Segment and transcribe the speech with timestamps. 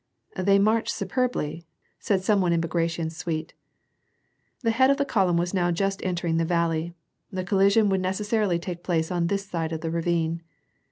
[0.35, 1.67] "They march superbly,"
[1.99, 3.53] said some one in Bagration's suite.
[4.61, 6.95] The head of the column was now just entering the valley.
[7.31, 10.41] The collision would necessarily take place on this side of the ravine.